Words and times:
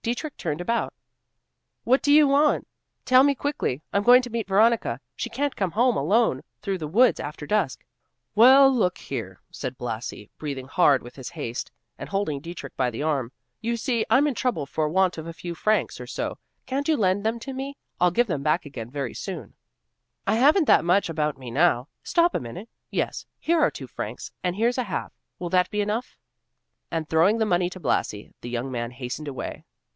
Dietrich 0.00 0.38
turned 0.38 0.62
about. 0.62 0.94
"What 1.84 2.00
do 2.00 2.10
you 2.10 2.26
want? 2.26 2.66
Tell 3.04 3.22
me 3.22 3.34
quickly. 3.34 3.82
I'm 3.92 4.02
going 4.02 4.22
to 4.22 4.30
meet 4.30 4.48
Veronica; 4.48 5.00
she 5.14 5.28
can't 5.28 5.54
come 5.54 5.72
home 5.72 5.98
alone 5.98 6.40
through 6.62 6.78
the 6.78 6.88
woods 6.88 7.20
after 7.20 7.46
dusk." 7.46 7.84
"Well, 8.34 8.72
look 8.74 8.96
here," 8.96 9.42
said 9.50 9.76
Blasi, 9.76 10.30
breathing 10.38 10.66
hard 10.66 11.02
with 11.02 11.16
his 11.16 11.28
haste, 11.28 11.70
and 11.98 12.08
holding 12.08 12.40
Dietrich 12.40 12.74
by 12.74 12.88
the 12.88 13.02
arm. 13.02 13.32
"You 13.60 13.76
see, 13.76 14.06
I'm 14.08 14.26
in 14.26 14.34
trouble 14.34 14.64
for 14.64 14.88
want 14.88 15.18
of 15.18 15.26
a 15.26 15.34
few 15.34 15.54
francs 15.54 16.00
or 16.00 16.06
so. 16.06 16.38
Can't 16.64 16.88
you 16.88 16.96
lend 16.96 17.22
them 17.22 17.38
to 17.40 17.52
me? 17.52 17.76
I'll 18.00 18.10
give 18.10 18.28
them 18.28 18.42
back 18.42 18.64
again 18.64 18.88
very 18.90 19.12
soon." 19.12 19.56
"I 20.26 20.36
haven't 20.36 20.64
that 20.68 20.86
much 20.86 21.10
about 21.10 21.36
me 21.36 21.50
now. 21.50 21.88
Stop 22.02 22.34
a 22.34 22.40
minute 22.40 22.70
yes, 22.90 23.26
here 23.38 23.60
are 23.60 23.70
two 23.70 23.86
francs 23.86 24.32
and 24.42 24.56
here's 24.56 24.78
a 24.78 24.84
half; 24.84 25.12
will 25.38 25.50
that 25.50 25.68
be 25.68 25.82
enough?" 25.82 26.16
and 26.90 27.06
throwing 27.06 27.36
the 27.36 27.44
money 27.44 27.68
to 27.68 27.78
Blasi, 27.78 28.32
the 28.40 28.48
young 28.48 28.72
man 28.72 28.90
hastened 28.92 29.28
away. 29.28 29.66